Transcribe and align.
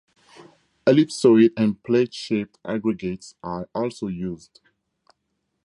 Ellipsoid 0.87 1.51
and 1.55 1.83
plate-shaped 1.83 2.57
aggregates 2.65 3.35
are 3.43 3.69
also 3.75 4.07
used. 4.07 4.59